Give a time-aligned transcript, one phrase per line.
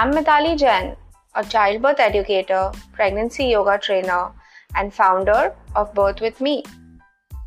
[0.00, 0.96] I'm Mitali Jain,
[1.34, 4.32] a childbirth educator, pregnancy yoga trainer,
[4.74, 6.64] and founder of Birth With Me.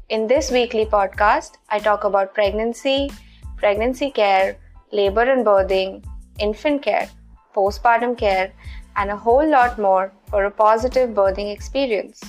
[0.10, 3.10] In this weekly podcast, I talk about pregnancy,
[3.58, 4.56] pregnancy care,
[4.92, 6.06] labor and birthing,
[6.38, 7.10] infant care,
[7.56, 8.54] postpartum care,
[8.98, 12.22] and a whole lot more for a positive birthing experience.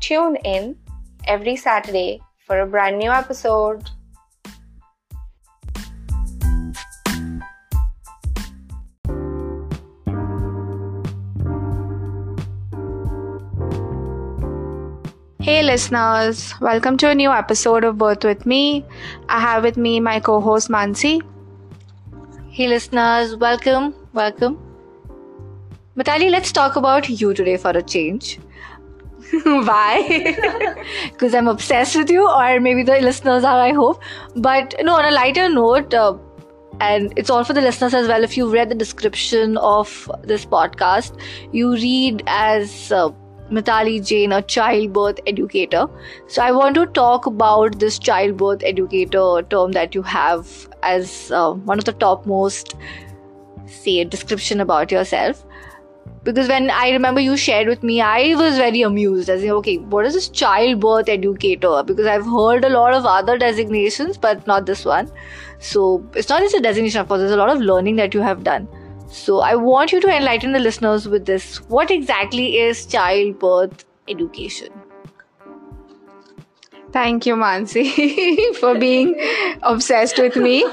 [0.00, 0.76] Tune in
[1.28, 3.88] every Saturday for a brand new episode.
[15.44, 18.82] Hey listeners, welcome to a new episode of Birth with Me.
[19.28, 21.20] I have with me my co host Mansi.
[22.50, 24.56] Hey listeners, welcome, welcome.
[25.98, 28.38] Mitali, let's talk about you today for a change.
[29.44, 30.34] Why?
[31.12, 34.02] Because I'm obsessed with you, or maybe the listeners are, I hope.
[34.36, 36.16] But no, on a lighter note, uh,
[36.80, 38.24] and it's all for the listeners as well.
[38.24, 41.20] If you read the description of this podcast,
[41.52, 43.10] you read as uh,
[43.54, 45.86] Mitali Jain, a childbirth educator.
[46.26, 51.52] So, I want to talk about this childbirth educator term that you have as uh,
[51.52, 52.74] one of the topmost,
[53.66, 55.44] say, description about yourself.
[56.22, 59.76] Because when I remember you shared with me, I was very amused as in, okay,
[59.76, 61.82] what is this childbirth educator?
[61.82, 65.10] Because I've heard a lot of other designations, but not this one.
[65.58, 68.20] So, it's not just a designation, of course, there's a lot of learning that you
[68.20, 68.66] have done.
[69.14, 71.58] So, I want you to enlighten the listeners with this.
[71.68, 74.68] What exactly is childbirth education?
[76.92, 79.14] Thank you, Mansi, for being
[79.62, 80.64] obsessed with me.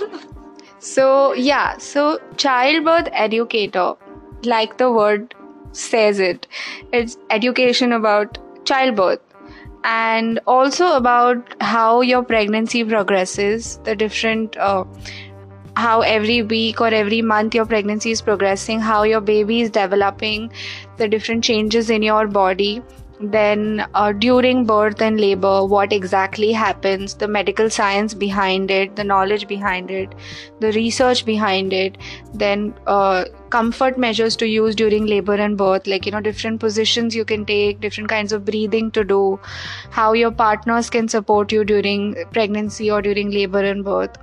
[0.80, 3.96] So, yeah, so childbirth educator,
[4.44, 5.36] like the word
[5.74, 6.48] says it,
[6.94, 9.22] it's education about childbirth
[9.84, 14.86] and also about how your pregnancy progresses, the different uh,
[15.84, 20.52] how every week or every month your pregnancy is progressing, how your baby is developing,
[20.98, 22.82] the different changes in your body.
[23.34, 29.04] Then, uh, during birth and labor, what exactly happens, the medical science behind it, the
[29.04, 30.16] knowledge behind it,
[30.60, 32.00] the research behind it,
[32.34, 37.16] then, uh, comfort measures to use during labor and birth, like, you know, different positions
[37.16, 39.40] you can take, different kinds of breathing to do,
[39.90, 44.18] how your partners can support you during pregnancy or during labor and birth.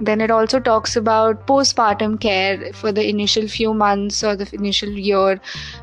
[0.00, 4.88] Then it also talks about postpartum care for the initial few months or the initial
[4.90, 5.40] year.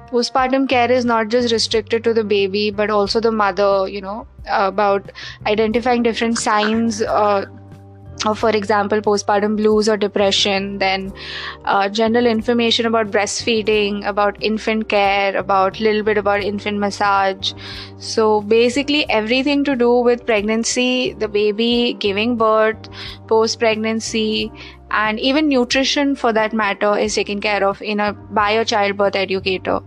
[0.10, 4.28] Postpartum care is not just restricted to the baby but also the mother you know
[4.48, 5.12] about
[5.46, 7.46] identifying different signs uh,
[8.36, 11.12] for example postpartum blues or depression then
[11.66, 17.54] uh, general information about breastfeeding about infant care about little bit about infant massage.
[17.98, 22.90] So basically everything to do with pregnancy the baby giving birth
[23.28, 24.52] post pregnancy
[24.92, 29.16] and even nutrition for that matter is taken care of in a by a childbirth
[29.16, 29.80] educator.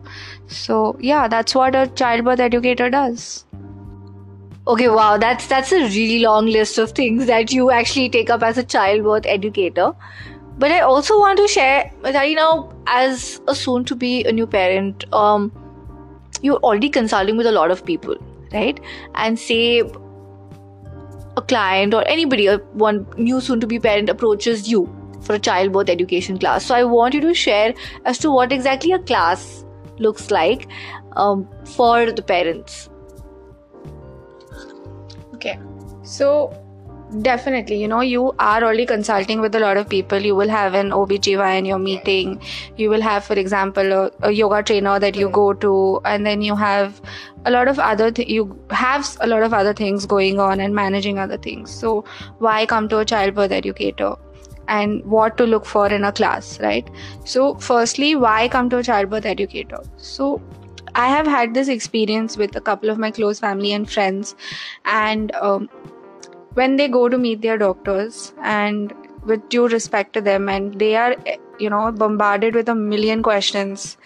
[0.49, 3.45] So yeah that's what a childbirth educator does
[4.67, 8.43] Okay, wow, that's that's a really long list of things that you actually take up
[8.43, 9.93] as a childbirth educator.
[10.57, 14.33] But I also want to share that you know, as a soon to be a
[14.33, 15.53] new parent, um,
[16.41, 18.17] you're already consulting with a lot of people,
[18.55, 18.81] right?
[19.17, 24.89] And say a client or anybody, a one new soon to be parent approaches you
[25.21, 26.65] for a childbirth education class.
[26.65, 27.75] So I want you to share
[28.07, 29.63] as to what exactly a class
[29.99, 30.69] looks like
[31.17, 31.47] um,
[31.77, 32.89] for the parents
[36.05, 36.53] So
[37.23, 40.19] definitely you know you are already consulting with a lot of people.
[40.19, 42.41] You will have an obgyn you're meeting.
[42.77, 46.01] You will have for example a, a yoga trainer that you go to.
[46.05, 47.01] And then you have
[47.45, 50.75] a lot of other th- you have a lot of other things going on and
[50.75, 51.71] managing other things.
[51.71, 52.05] So
[52.39, 54.15] why come to a childbirth educator?
[54.67, 56.89] And what to look for in a class right?
[57.25, 59.79] So firstly why come to a childbirth educator?
[59.99, 60.43] So
[60.95, 64.37] I have had this experience with a couple of my close family and friends,
[64.85, 65.69] and um,
[66.55, 68.93] when they go to meet their doctors, and
[69.25, 71.17] with due respect to them, and they are,
[71.59, 73.97] you know, bombarded with a million questions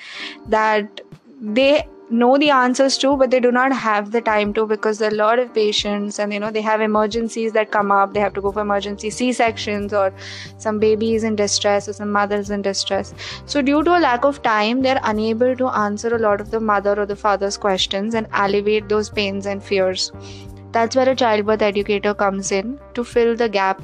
[0.49, 1.01] that
[1.41, 5.11] they know the answers to but they do not have the time to because there
[5.11, 8.15] are a lot of patients and you know they have emergencies that come up.
[8.15, 10.13] They have to go for emergency c-sections or
[10.57, 13.13] some babies in distress or some mothers in distress.
[13.45, 16.61] So due to a lack of time they're unable to answer a lot of the
[16.61, 20.11] mother or the father's questions and alleviate those pains and fears
[20.73, 23.83] that's where a childbirth educator comes in to fill the gap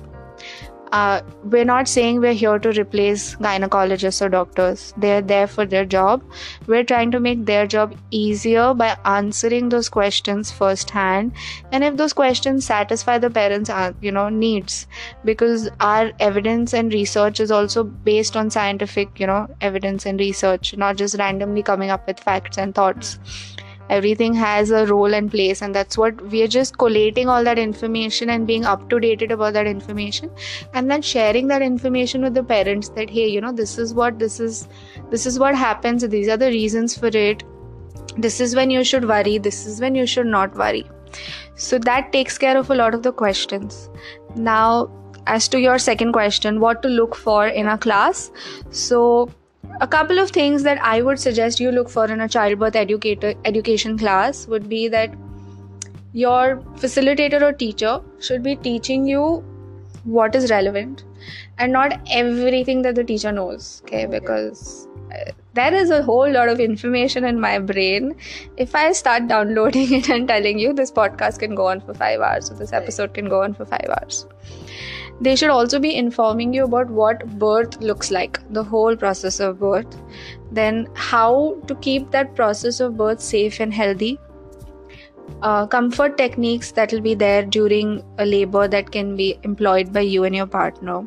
[0.95, 1.23] uh,
[1.53, 4.95] we're not saying we're here to replace gynecologists or doctors.
[4.97, 6.23] They're there for their job.
[6.69, 11.33] We're trying to make their job easier by answering those questions firsthand.
[11.73, 14.87] And if those questions satisfy the parents' uh, you know needs,
[15.25, 20.77] because our evidence and research is also based on scientific you know evidence and research,
[20.77, 23.19] not just randomly coming up with facts and thoughts
[23.91, 27.59] everything has a role and place and that's what we are just collating all that
[27.59, 30.31] information and being up to date about that information
[30.73, 34.19] and then sharing that information with the parents that hey you know this is what
[34.19, 34.69] this is
[35.11, 36.07] this is what happens.
[36.09, 37.45] These are the reasons for it.
[38.17, 39.39] This is when you should worry.
[39.39, 40.85] This is when you should not worry.
[41.55, 43.89] So that takes care of a lot of the questions.
[44.35, 44.91] Now
[45.27, 48.31] as to your second question what to look for in a class.
[48.71, 49.31] So
[49.81, 53.35] a couple of things that I would suggest you look for in a childbirth educator
[53.45, 55.15] education class would be that
[56.13, 59.45] your facilitator or teacher should be teaching you
[60.05, 61.05] what is relevant
[61.59, 64.07] and not everything that the teacher knows okay?
[64.07, 68.15] Because uh, there is a whole lot of information in my brain.
[68.57, 72.21] If i start downloading it and telling you this podcast can go on for 5
[72.21, 74.27] hours or this episode can go on for 5 hours
[75.21, 79.61] they should also be informing you about what birth looks like, the whole process of
[79.61, 79.97] birth,
[80.51, 84.19] then how to keep that process of birth safe and healthy.
[85.43, 90.01] Uh, comfort techniques that will be there during a labor that can be employed by
[90.01, 91.03] you and your partner.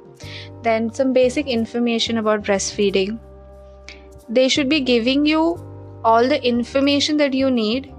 [0.64, 3.20] Then, some basic information about breastfeeding.
[4.30, 5.64] They should be giving you
[6.04, 7.94] all the information that you need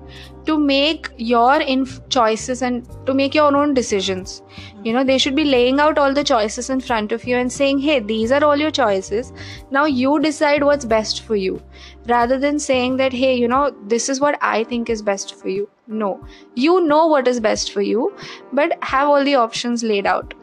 [0.49, 4.43] to make your inf- choices and to make your own decisions.
[4.85, 7.53] You know they should be laying out all the choices in front of you and
[7.53, 9.33] saying hey these are all your choices.
[9.71, 11.63] Now you decide what's best for you.
[12.07, 13.63] Rather than saying that hey you know
[13.95, 15.69] this is what i think is best for you.
[15.87, 16.11] No.
[16.55, 18.13] You know what is best for you
[18.53, 20.35] but have all the options laid out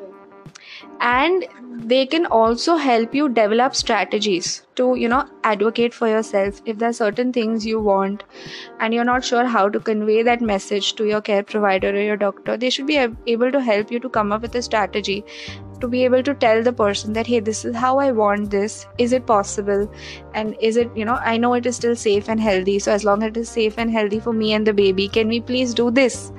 [1.02, 1.46] and
[1.78, 6.90] they can also help you develop strategies to you know advocate for yourself if there
[6.90, 8.24] are certain things you want
[8.80, 12.18] and you're not sure how to convey that message to your care provider or your
[12.18, 12.98] doctor they should be
[13.28, 15.24] able to help you to come up with a strategy
[15.82, 18.88] to be able to tell the person that hey this is how i want this.
[18.98, 19.92] Is it possible?
[20.34, 22.80] And is it you know i know it is still safe and healthy.
[22.80, 25.28] So as long as it is safe and healthy for me and the baby can
[25.28, 26.32] we please do this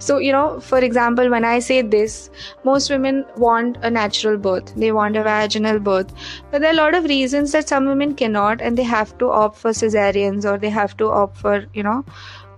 [0.00, 2.30] so, you know, for example, when I say this,
[2.64, 6.12] most women want a natural birth, they want a vaginal birth.
[6.50, 9.30] But there are a lot of reasons that some women cannot, and they have to
[9.30, 12.02] opt for cesareans or they have to opt for, you know,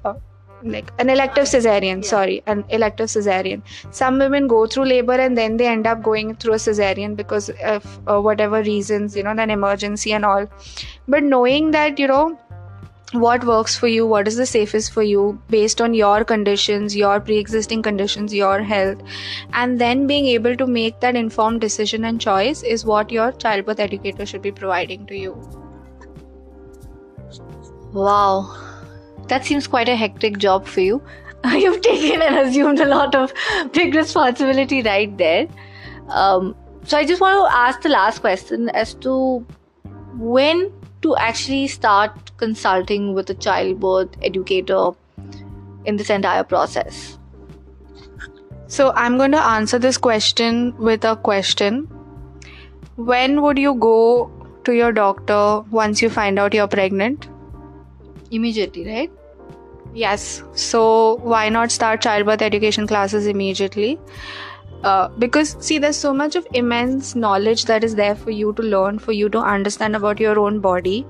[0.04, 0.14] uh,
[0.62, 3.62] like an elective cesarean sorry an elective cesarean.
[3.90, 7.50] Some women go through labor and then they end up going through a cesarean because
[7.64, 10.46] of uh, whatever reasons you know an emergency and all.
[11.08, 12.38] But knowing that you know
[13.12, 17.20] what works for you what is the safest for you based on your conditions your
[17.20, 19.02] pre-existing conditions your health.
[19.52, 23.80] And then being able to make that informed decision and choice is what your childbirth
[23.80, 25.32] educator should be providing to you.
[27.92, 28.56] Wow.
[29.28, 31.02] That seems quite a hectic job for you.
[31.52, 33.32] You've taken and assumed a lot of
[33.72, 35.48] big responsibility right there.
[36.08, 39.46] Um, so i just want to ask the last question as to
[40.14, 40.72] when
[41.02, 44.90] to actually start consulting with a childbirth educator
[45.84, 47.18] in this entire process?
[48.66, 51.88] So, I'm going to answer this question with a question.
[52.96, 54.30] When would you go
[54.64, 57.28] to your doctor once you find out you're pregnant?
[58.30, 59.10] Immediately, right?
[59.94, 60.42] Yes.
[60.54, 63.98] So, why not start childbirth education classes immediately?
[64.82, 68.62] Uh, because see there's so much of immense knowledge that is there for you to
[68.62, 71.06] learn for you to understand about your own body.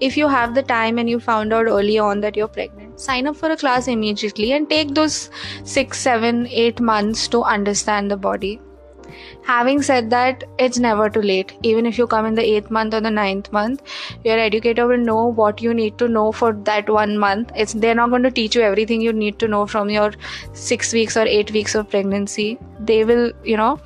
[0.00, 3.26] If you have the time and you found out early on that you're pregnant sign
[3.26, 5.30] up for a class immediately and take those
[5.64, 8.60] six seven eight months to understand the body
[9.44, 11.56] having said that it's never too late.
[11.62, 13.82] Even if you come in the 8th month or the ninth month
[14.24, 17.52] your educator will know what you need to know for that one month.
[17.54, 20.12] It's they're not going to teach you everything you need to know from your
[20.52, 22.58] 6 weeks or 8 weeks of pregnancy.
[22.80, 23.80] They will you know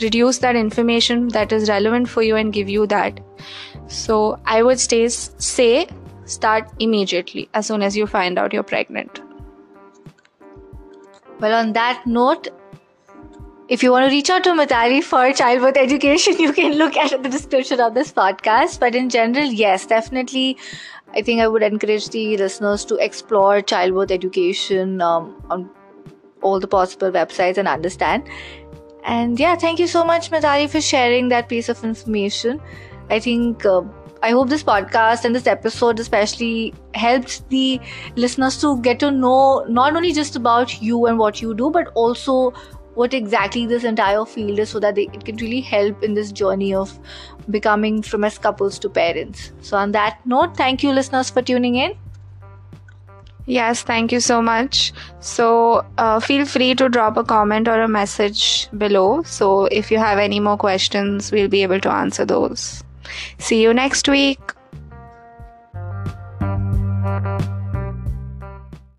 [0.00, 3.20] reduce that information that is relevant for you and give you that.
[3.88, 5.86] So i would stay say
[6.24, 9.20] start immediately as soon as you find out you're pregnant.
[11.40, 12.48] Well on that note
[13.74, 17.22] if you want to reach out to Mitali for childbirth education, you can look at
[17.22, 18.78] the description of this podcast.
[18.78, 20.58] But in general, yes, definitely,
[21.14, 25.70] I think I would encourage the listeners to explore childbirth education um, on
[26.42, 28.28] all the possible websites and understand.
[29.04, 32.60] And yeah, thank you so much, Mitali, for sharing that piece of information.
[33.08, 33.64] I think.
[33.64, 33.82] Uh,
[34.24, 37.80] I hope this podcast and this episode especially helps the
[38.14, 41.88] listeners to get to know not only just about you and what you do, but
[41.96, 42.52] also
[42.94, 46.30] what exactly this entire field is so that they, it can really help in this
[46.32, 46.98] journey of
[47.50, 49.52] becoming from as couples to parents.
[49.60, 51.94] So, on that note, thank you, listeners, for tuning in.
[53.46, 54.92] Yes, thank you so much.
[55.20, 59.22] So, uh, feel free to drop a comment or a message below.
[59.24, 62.84] So, if you have any more questions, we'll be able to answer those.
[63.38, 64.38] See you next week.